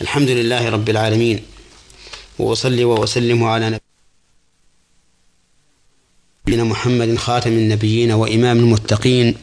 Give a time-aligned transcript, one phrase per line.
[0.00, 1.40] الحمد لله رب العالمين.
[2.38, 3.78] وأصلي وأسلم على
[6.46, 9.34] نبينا محمد خاتم النبيين وإمام المتقين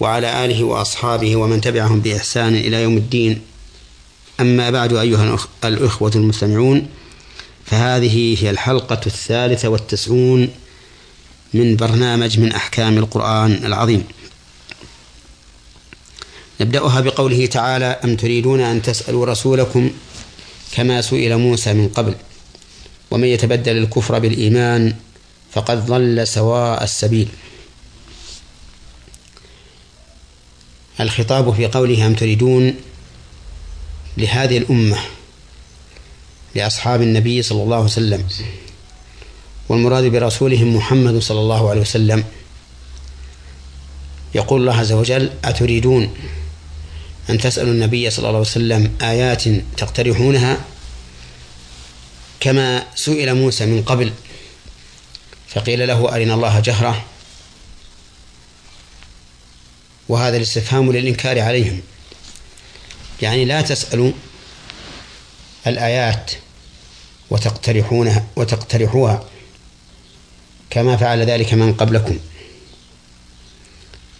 [0.00, 3.42] وعلى آله وأصحابه ومن تبعهم بإحسان إلى يوم الدين.
[4.40, 6.88] أما بعد أيها الإخوة المستمعون
[7.64, 10.48] فهذه هي الحلقة الثالثة والتسعون
[11.54, 14.04] من برنامج من أحكام القرآن العظيم.
[16.60, 19.90] نبدأها بقوله تعالى أم تريدون أن تسألوا رسولكم
[20.72, 22.14] كما سئل موسى من قبل؟
[23.10, 24.94] ومن يتبدل الكفر بالإيمان
[25.52, 27.28] فقد ضل سواء السبيل.
[31.00, 32.74] الخطاب في قوله أم تريدون
[34.18, 34.98] لهذه الأمة
[36.54, 38.28] لأصحاب النبي صلى الله عليه وسلم
[39.68, 42.24] والمراد برسولهم محمد صلى الله عليه وسلم.
[44.34, 46.14] يقول الله عز وجل أتريدون؟
[47.30, 49.42] أن تسألوا النبي صلى الله عليه وسلم آيات
[49.76, 50.64] تقترحونها
[52.40, 54.12] كما سئل موسى من قبل
[55.48, 57.04] فقيل له أرنا الله جهرة
[60.08, 61.80] وهذا الاستفهام للإنكار عليهم.
[63.22, 64.12] يعني لا تسألوا
[65.66, 66.30] الآيات
[67.30, 69.24] وتقترحونها وتقترحوها
[70.70, 72.18] كما فعل ذلك من قبلكم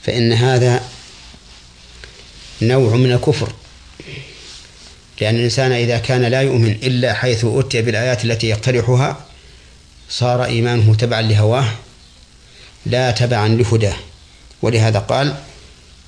[0.03, 0.89] فإن هذا
[2.63, 3.53] نوع من الكفر.
[5.21, 9.25] لأن الإنسان إذا كان لا يؤمن إلا حيث أتي بالآيات التي يقترحها
[10.11, 11.69] صار إيمانه تبعا لهواه
[12.87, 13.97] لا تبعا لهداه.
[14.63, 15.37] ولهذا قال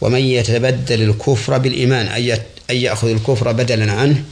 [0.00, 2.06] ومن يتبدل الكفر بالإيمان
[2.70, 4.24] أن يأخذ الكفر بدلا عنه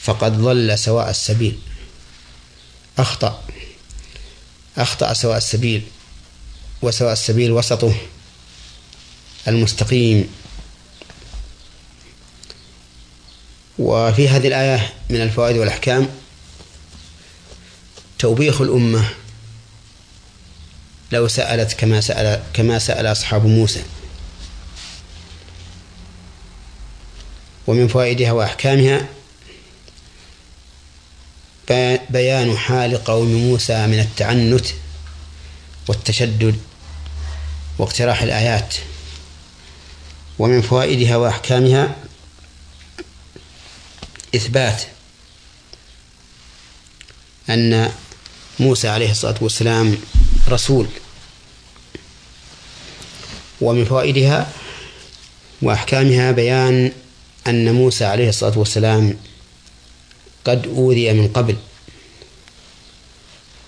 [0.00, 1.58] فقد ضل سواء السبيل.
[2.98, 3.42] أخطأ.
[4.78, 5.82] أخطأ سواء السبيل
[6.82, 7.94] وسواء السبيل وسطه
[9.48, 10.28] المستقيم.
[13.78, 16.08] وفي هذه الآية من الفوائد والأحكام
[18.18, 19.08] توبيخ الأمة
[21.12, 23.82] لو سألت كما سأل كما سأل أصحاب موسى.
[27.66, 29.06] ومن فوائدها وأحكامها
[32.10, 34.66] بيان حال قوم موسى من التعنت
[35.88, 36.58] والتشدد
[37.78, 38.74] واقتراح الآيات.
[40.38, 41.96] ومن فوائدها وأحكامها
[44.38, 44.82] إثبات
[47.50, 47.92] أن
[48.60, 49.96] موسى عليه الصلاة والسلام
[50.48, 50.86] رسول
[53.60, 54.52] ومن فوائدها
[55.62, 56.92] وأحكامها بيان
[57.46, 59.16] أن موسى عليه الصلاة والسلام
[60.44, 61.56] قد أوذي من قبل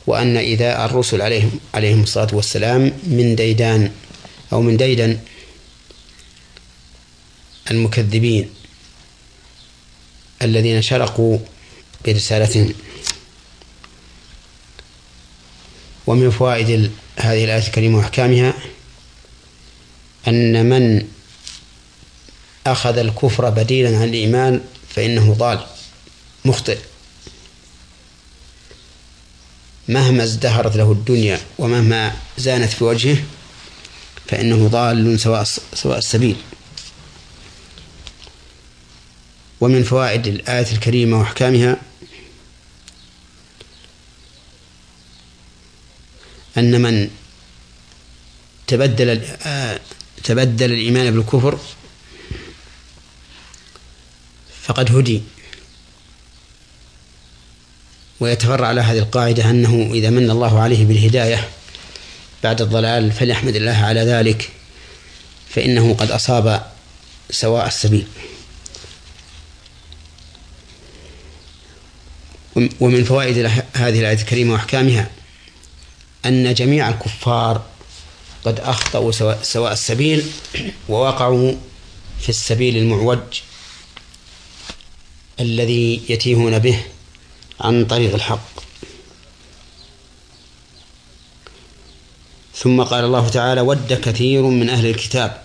[0.06, 3.92] وأن إيذاء الرسل عليهم عليهم الصلاة والسلام من ديدان
[4.53, 5.19] أو من ديدن
[7.70, 8.50] المكذبين
[10.43, 11.39] الذين شرقوا
[12.05, 12.75] برسالتهم
[16.06, 18.55] ومن فوائد هذه الآية الكريمة وأحكامها
[20.28, 21.06] أن من
[22.67, 25.67] أخذ الكفر بديلا عن الإيمان فإنه ضال
[26.45, 26.78] مخطئ.
[29.89, 33.17] مهما ازدهرت له الدنيا ومهما زانت في وجهه
[34.27, 36.37] فإنه ضال سواء سواء السبيل.
[39.60, 41.76] ومن فوائد الآية الكريمة وأحكامها
[46.59, 47.10] أن من
[48.66, 49.21] تبدل
[50.25, 51.59] تبدل الإيمان بالكفر
[54.62, 55.22] فقد هدي.
[58.21, 61.48] ويتفرع على هذه القاعدة أنه إذا من الله عليه بالهداية
[62.42, 64.50] بعد الضلال فليحمد الله على ذلك
[65.50, 66.66] فإنه قد أصاب
[67.31, 68.06] سواء السبيل.
[72.81, 73.38] ومن فوائد
[73.72, 75.10] هذه الآية الكريمة وأحكامها
[76.26, 77.62] أن جميع الكفار
[78.44, 79.12] قد أخطأوا
[79.43, 80.26] سواء السبيل
[80.88, 81.53] ووقعوا
[82.21, 83.19] في السبيل المعوج
[85.41, 86.80] الذي يتيهون به
[87.60, 88.60] عن طريق الحق.
[92.54, 95.42] ثم قال الله تعالى ود كثير من أهل الكتاب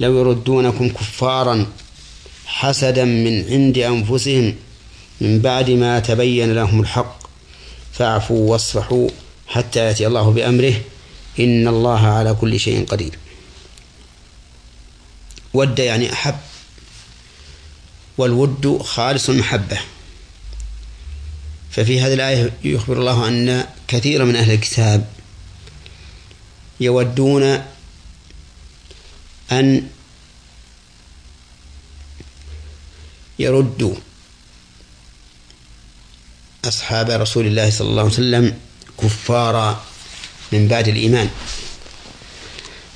[0.00, 1.66] لو يردونكم كفارا
[2.46, 4.54] حسدا من عند أنفسهم
[5.20, 7.18] من بعد ما تبين لهم الحق
[7.92, 9.08] فاعفوا واصفحوا
[9.46, 10.74] حتى يأتي الله بأمره
[11.40, 13.18] إن الله على كل شيء قدير.
[15.54, 16.36] ود يعني أحب
[18.18, 19.78] والود خالص المحبة
[21.70, 25.08] ففي هذه الآية يخبر الله أن كثير من أهل الكتاب
[26.80, 27.62] يودون
[29.52, 29.88] أن
[33.38, 33.94] يردوا
[36.66, 38.54] أصحاب رسول الله صلى الله عليه وسلم
[39.02, 39.82] كفارا
[40.52, 41.28] من بعد الإيمان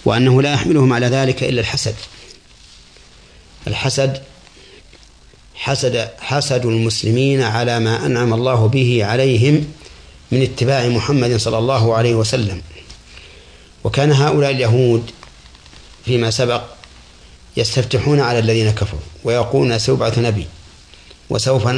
[0.05, 1.95] وأنه لا يحملهم على ذلك إلا الحسد.
[3.67, 4.23] الحسد
[5.55, 9.73] حسد حسد المسلمين على ما أنعم الله به عليهم
[10.33, 12.63] من اتباع محمد صلى الله عليه وسلم.
[13.85, 15.11] وكان هؤلاء اليهود
[16.05, 16.63] فيما سبق
[17.57, 20.47] يستفتحون على الذين كفروا ويقولون سيبعث نبي
[21.31, 21.69] وسوف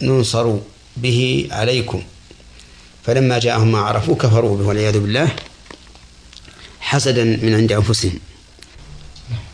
[0.00, 0.56] ننصر
[0.96, 2.02] به عليكم.
[3.04, 5.28] فلما جاءهم ما عرفوا كفروا به والعياذ بالله
[6.80, 8.18] حسدا من عند أنفسهم.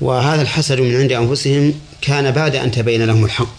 [0.01, 3.55] وهذا الحسد من عند أنفسهم كان بعد أن تبين لهم الحق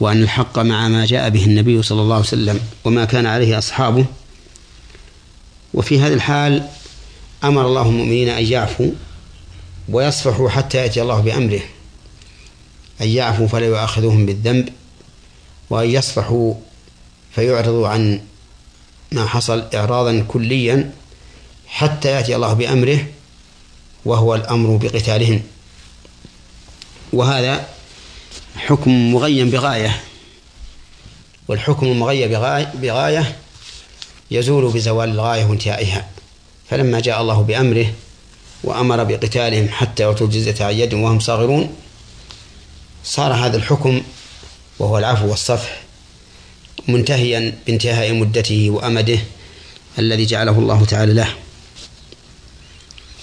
[0.00, 4.04] وأن الحق مع ما جاء به النبي صلى الله عليه وسلم وما كان عليه أصحابه.
[5.74, 6.68] وفي هذا الحال
[7.44, 8.90] أمر الله المؤمنين أن يعفوا
[9.88, 11.60] ويصفحوا حتى يأتي الله بأمره
[13.00, 14.68] أن يعفوا فلا يؤاخذوهم بالذنب.
[15.70, 16.54] وأن يصفحوا
[17.34, 18.20] فيعرضوا عن
[19.12, 20.92] ما حصل إعراضا كليا
[21.66, 23.06] حتى يأتي الله بأمره
[24.04, 25.42] وهو الأمر بقتالهم.
[27.12, 27.68] وهذا
[28.56, 30.02] حكم مغين بغاية
[31.48, 33.36] والحكم المغير بغاية, بغاية
[34.30, 36.08] يزول بزوال الغاية وانتهائها.
[36.70, 37.92] فلما جاء الله بأمره
[38.64, 41.76] وأمر بقتالهم حتى يعطوا الجزية عن يد وهم صاغرون
[43.04, 44.02] صار هذا الحكم
[44.78, 45.82] وهو العفو والصفح
[46.88, 49.18] منتهيا بانتهاء مدته وأمده
[49.98, 51.28] الذي جعله الله تعالى له.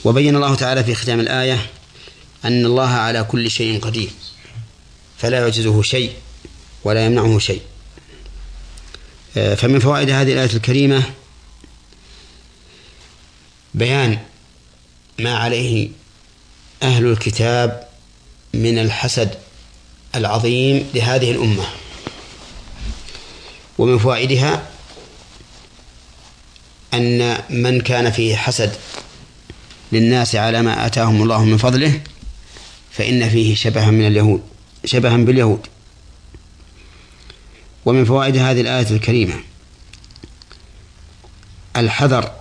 [0.04, 1.70] وبين الله تعالى في ختام الآية
[2.46, 4.10] أن الله على كل شيء قدير
[5.18, 6.14] فلا يعجزه شيء
[6.84, 7.62] ولا يمنعه شيء.
[9.34, 11.04] فمن فوائد هذه الآية الكريمة
[13.74, 14.20] بيان
[15.20, 15.90] ما عليه
[16.84, 17.88] أهل الكتاب
[18.54, 19.36] من الحسد
[20.15, 21.63] العظيم لهذه الأمة.
[23.77, 24.63] ومن فوائدها
[26.94, 28.75] أن من كان فيه حسد
[29.92, 32.01] للناس على ما آتاهم الله من فضله
[32.92, 34.42] فإن فيه شبها من اليهود
[34.86, 35.68] شبها باليهود.
[37.86, 39.33] ومن فوائد هذه الآية الكريمة
[41.75, 42.31] الحذر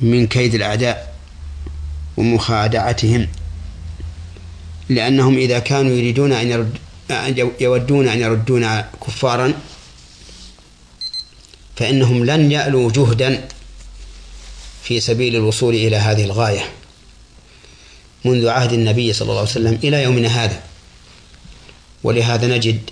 [0.00, 1.14] من كيد الأعداء
[2.16, 3.28] ومخادعتهم.
[4.88, 6.78] لأنهم إذا كانوا يريدون أن يرد
[7.60, 9.54] يودون أن يردون كفارا
[11.76, 13.48] فإنهم لن يألوا جهدا
[14.82, 16.70] في سبيل الوصول إلى هذه الغاية.
[18.24, 20.62] منذ عهد النبي صلى الله عليه وسلم إلى يومنا هذا.
[22.04, 22.90] ولهذا نجد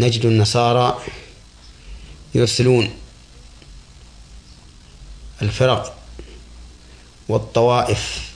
[0.00, 0.98] نجد النصارى
[2.34, 2.90] يرسلون
[5.42, 5.98] الفرق
[7.28, 8.30] والطوائف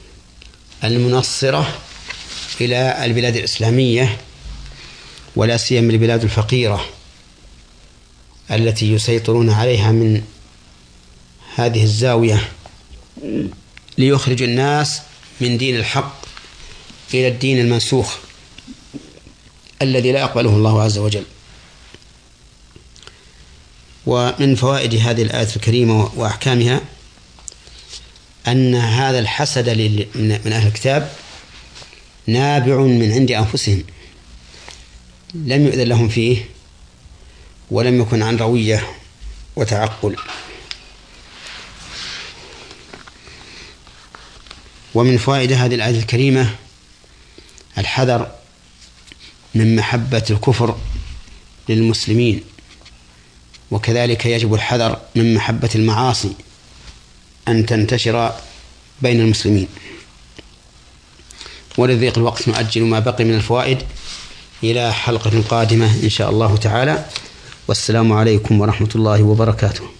[0.84, 1.78] المنصرة
[2.60, 4.18] إلى البلاد الإسلامية
[5.36, 6.84] ولا سيما البلاد الفقيرة
[8.50, 10.22] التي يسيطرون عليها من
[11.56, 12.48] هذه الزاوية
[13.98, 15.00] ليخرج الناس
[15.40, 16.14] من دين الحق
[17.14, 18.16] إلى الدين المنسوخ
[19.82, 21.24] الذي لا يقبله الله عز وجل.
[24.06, 26.80] ومن فوائد هذه الآية الكريمة وأحكامها
[28.48, 29.68] أن هذا الحسد
[30.14, 31.12] من أهل الكتاب
[32.26, 33.84] نابع من عند أنفسهم.
[35.34, 36.44] لم يؤذن لهم فيه
[37.70, 38.86] ولم يكن عن روية
[39.56, 40.16] وتعقل.
[44.94, 46.54] ومن فوائد هذه الآية الكريمة
[47.78, 48.30] الحذر
[49.54, 50.78] من محبة الكفر
[51.68, 52.42] للمسلمين
[53.70, 56.32] وكذلك يجب الحذر من محبة المعاصي
[57.48, 58.34] أن تنتشر
[59.02, 59.68] بين المسلمين.
[61.80, 63.78] ولضيق الوقت نؤجل ما بقي من الفوائد
[64.64, 67.04] إلى حلقة قادمة إن شاء الله تعالى.
[67.68, 69.99] والسلام عليكم ورحمة الله وبركاته.